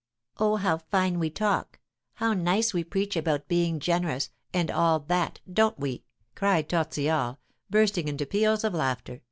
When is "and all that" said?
4.51-5.41